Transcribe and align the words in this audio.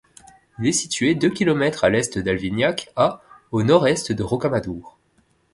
Il 0.57 0.65
est 0.65 0.71
situé 0.71 1.13
deux 1.13 1.29
kilomètres 1.29 1.83
à 1.83 1.89
l'est 1.91 2.17
d'Alvignac, 2.17 2.89
à 2.95 3.21
au 3.51 3.61
nord-est 3.61 4.11
de 4.11 4.23
Rocamadour. 4.23 4.97